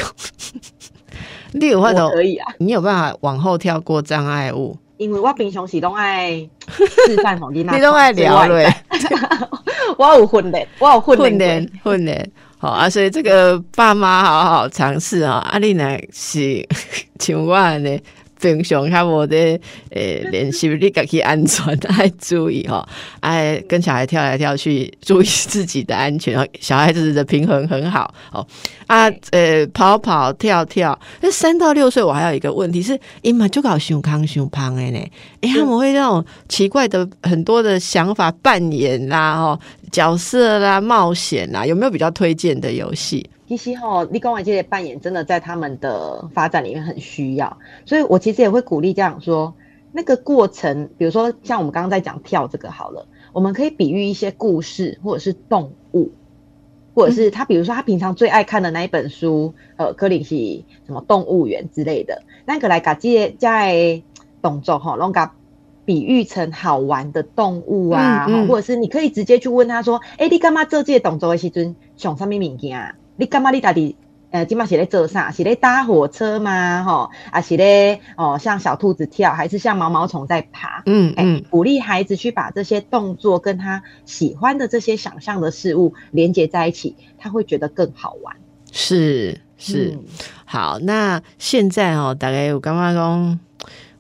[1.53, 4.75] 你有法都可以啊，你有办法往后跳过障碍物？
[4.97, 6.39] 因为我平常时都爱
[7.07, 8.75] 示范黄金，你都爱聊嘞。
[9.99, 15.47] 我有训练，我有训练，训练好啊，所以这个爸妈好好尝试啊。
[15.51, 16.67] 阿丽呢是
[17.21, 18.01] 像我呢。
[18.43, 19.37] 平常他我的
[19.91, 21.65] 诶练习，你家己安全
[21.97, 22.87] 爱注意哈，
[23.21, 26.33] 爱跟小孩跳来跳去，注意自己的安全。
[26.61, 28.45] 小孩子的平衡很好哦
[28.89, 30.99] 啊，呃，跑跑跳跳。
[31.21, 34.99] 那三到六岁，我还有一个问题是，伊嘛就搞胸康胸胖的呢，
[35.41, 39.59] 哎，他们会那种奇怪的很多的想法扮演啦，哦，
[39.93, 43.25] 角色啦，冒险啦，有没有比较推荐的游戏？
[43.47, 49.55] 其实哈，立功完这些扮演真的在他们的发展里面很需要，所以我其实也会鼓励这样说，
[49.93, 56.13] 那个过程，比如说像我们刚刚在讲跳这个好了，我们可以比喻一些故事，或者是动物，
[56.95, 64.03] 或者是他，比如说他平常最爱看的那一本书，呃，柯林西什么动物园之类的，那个来噶这在
[64.41, 65.31] 动作哈，弄个
[65.85, 72.95] 比喻成好玩的动物啊，或者是你可以直接去问他说，哎，你干嘛这届动作的时阵想什么物件啊？
[73.17, 73.51] 你干嘛？
[73.51, 73.97] 你到底
[74.31, 75.31] 呃，今嘛是在做啥？
[75.31, 76.83] 是在搭火车吗？
[76.85, 80.83] 吼，啊，是在哦，像小兔子跳，还是像毛毛虫在爬？
[80.87, 88.35] 嗯嗯，鼓励孩子去把这些动作跟他喜欢的这些想象的事物连接在一起，他会觉得更好玩。
[88.73, 89.99] 是是，
[90.47, 93.41] 好，那现在哦，大概我刚刚讲，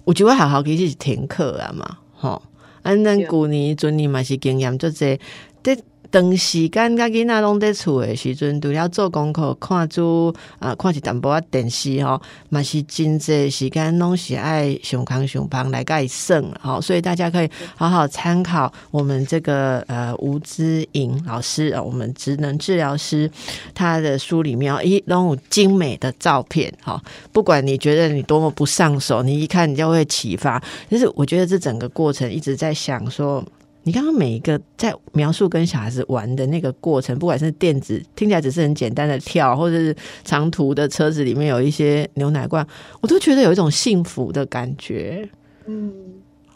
[0.05, 2.41] 我就会好好可以去停课啊嘛，吼，
[2.83, 5.21] 安咱古年尊年嘛是经验就这
[5.63, 5.77] 这。
[6.13, 23.31] 长时间甲囡仔拢在厝诶时阵，除了做功课、看书啊，看一淡薄仔电视吼，嘛是真济时间拢是爱上康上胖来甲伊算吼，所以大家可以好好参考我们这个呃吴之颖老师啊，我们职能治疗师
[23.73, 27.03] 他的书里面哦，一拢有精美的照片哈，
[27.33, 30.63] 不管你觉得你多么不上手，你一看你就会启发。
[30.91, 33.43] 就是我觉得这整个过程一直在想说。
[33.85, 42.65] 你刚刚每一个在描述跟小孩子玩的那个过程，不管是电子听起来只是很简单的跳，或者是长途的车子里面有一些牛奶罐，
[43.01, 45.29] 我都觉得有一种幸福的感觉。
[45.67, 45.93] 嗯，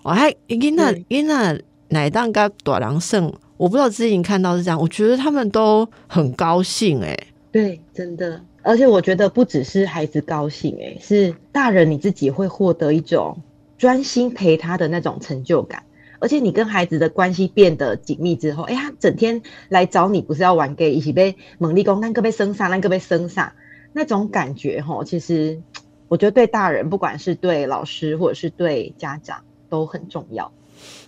[0.02, 1.58] 我还因那因那
[1.88, 7.16] 奶蛋跟短狼胜，我不知道之前看到是这样，我觉得他们都很高兴哎。
[7.50, 13.36] 对，真的，而且我觉得不只是孩子高兴哎，是大人你自己会获得一种
[13.78, 15.82] 专心陪他的那种成就感。
[16.18, 23.52] 而且你跟孩子的关系变得紧密之后，哎，他整天来找你，不是要玩 gay，一起被猛力攻，那个被生杀，那个被生杀，
[23.92, 25.60] 那种感觉哈，其实
[26.08, 29.38] 我觉得对大人，不管是对老师或者是对家长，
[29.68, 30.52] 都很重要。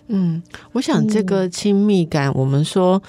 [0.07, 0.41] 嗯，
[0.71, 3.01] 我想这个亲密感，我们说。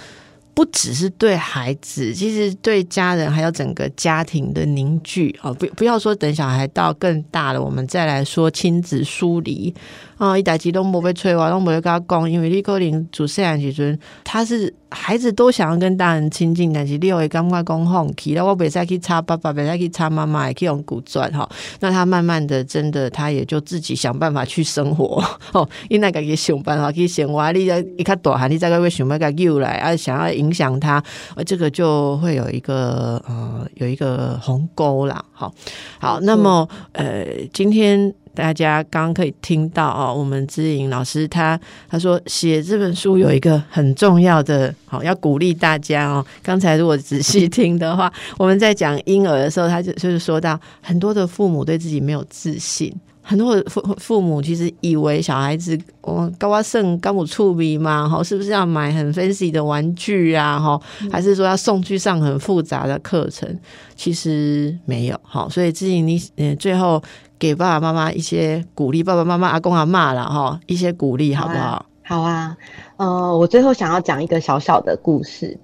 [0.53, 5.55] 不只是对孩子，其实对家人还有整个家庭的凝聚哦。
[5.55, 9.73] 不不要说等小孩到更大了，我们再来说亲子疏离
[10.21, 10.39] 啊。
[10.39, 21.47] 一代机都不被催话，都不会跟他讲，因为立可能主摄养时阵，他是孩子都想要跟大人亲近，但是你会感觉讲放弃，那我别再去插爸爸，别再去插妈妈，也可以用古转哈。
[21.81, 25.69] 那他慢慢的，真的他也就自己想办法去生活哦。
[25.91, 30.31] 因那个去想办法去生活，你再一看大汉，你再个会想办法诱来啊，想要。
[30.41, 31.03] 影响他，
[31.35, 35.23] 呃，这个就会有一个呃，有一个鸿沟啦。
[35.33, 35.53] 好，
[35.99, 41.59] 好，那么呃，今天大家刚刚可以听到哦，我们知莹老师他
[41.89, 46.25] 他说写这本书有一个很重要的，好要鼓励大家哦。
[46.43, 52.95] 刚才如果仔细听的话，我们在讲婴儿的时候，他就就是说到很多的父母对自己没有自信。
[53.31, 60.81] 很多父父母其实以为小孩子，我高阿圣高我触鼻嘛，哈，是不是要买很 fancy 的玩具啊，哈，
[61.13, 63.49] 还是说要送去上很复杂的课程？
[63.95, 67.01] 其实没有，好，所以自己，你嗯，最后
[67.39, 71.87] 给爸爸妈妈一些鼓励，爸爸妈妈、阿公阿妈了哈，一些鼓励，好不好？
[72.03, 72.57] 好啊，
[72.97, 75.57] 呃，我最后想要讲一个小小的故事。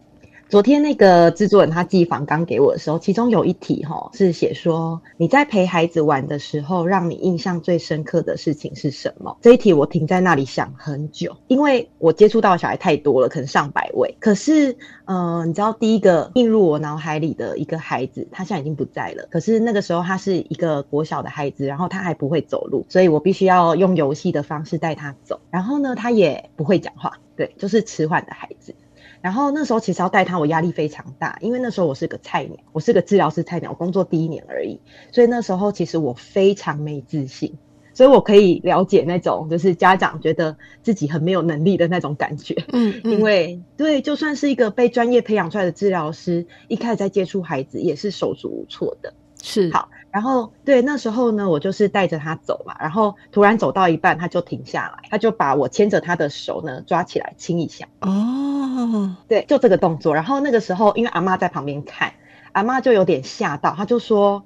[0.49, 9.37] 昨天那个制作人他寄访刚给我的时候，其中有一题哈是写说你在陪孩子玩的时候，让你印象最深刻的事情是什么？
[9.43, 14.17] 这一题我停在那里想很久，因为我接触到的小孩太多了，可能上百位。
[14.21, 14.77] 可是，
[15.07, 19.27] 嗯，你知道第一个映入我脑海里的一个孩子，他现在已经不在了。
[19.33, 25.41] 可是那个时候他是一个国小的孩子，然后他还不会走路，所以我必须要用游戏的方式带他走。
[25.51, 28.73] 然后呢，他也不会讲话，对，就是迟缓的孩子。
[29.21, 34.79] 然后那时候其实要带他，我压力非常大，因为那时候我是个菜鸟，我是个治疗师菜鸟，工作第一年而已，
[35.13, 37.55] 所以那时候其实我非常没自信，
[37.93, 42.55] 所以我可以了解那种就是家长觉得自己很没有能力的那种感觉。
[42.73, 49.13] 嗯， 因为对，就算是一个被专业培养出来的治疗师，一开始在接触孩子也是手足无措的。
[49.43, 57.87] 是好，然后对那时候呢，我就是带着他走嘛，然后突然走到一半，他就停下来，他就把我牵着他的手呢抓起来亲一下。
[58.01, 60.15] 哦，对，就这个动作。
[60.15, 62.15] 然后那个时候，因为阿妈在旁边看，
[62.53, 64.45] 阿妈就有点吓到，他就说：“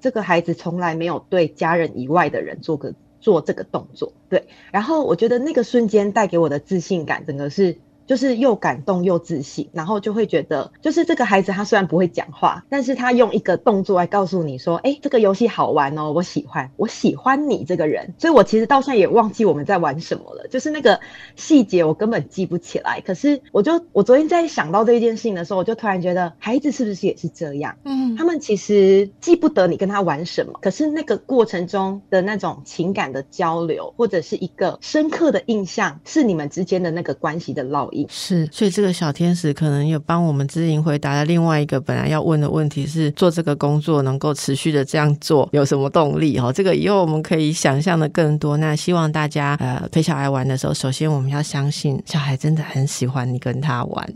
[0.00, 7.76] 这个孩子从来没有对家人以外的人做个做这个动作。”对，然后我觉得那个瞬间带给我的自信感，整个是。
[8.10, 18.12] 就是又感动又自信，然后就会觉得，就是这个孩子他虽然不会讲话，但是他用一个动作来告诉你说，哎，这个游戏好玩哦，我喜欢，我喜欢你这个人。
[18.18, 20.98] 所以我其实到现在也忘记我们在玩什么了，就是那个
[21.36, 23.00] 细节我根本记不起来。
[23.00, 27.76] 可是我就我昨天在想到这一件事情的时候，我就突然觉得，孩子是不是也是这样？
[27.84, 37.99] 嗯，他们其实记不得你跟他玩什么，可是那个过程中的那种情感的交流，或者是一个深刻的印象，是你们之间的那个关系的烙印。
[38.08, 46.38] 是，所以这个小天使可能有帮我们知莹回答了另外一个本来要问的问题是：做这个工作能够持续的这样做，有什么动力？
[46.38, 48.56] 哈，这个以后我们可以想象的更多。
[48.56, 54.14] 那希望大家呃陪小孩玩的时候，首先我们要相信小孩真的很喜欢你跟他玩。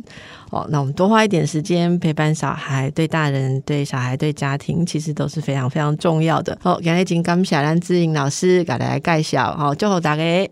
[0.51, 6.57] 哦，那我们多花一点时间陪伴小孩，对大人、对小孩、对家庭，其实都是非常非常重要的。
[6.62, 10.49] 好，今天金刚小兰知莹老师给大家介绍，好，最后大家。